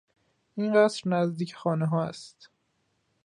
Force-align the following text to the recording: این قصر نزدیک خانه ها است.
این 0.55 0.73
قصر 0.73 1.09
نزدیک 1.09 1.55
خانه 1.55 1.85
ها 1.85 2.03
است. 2.03 2.49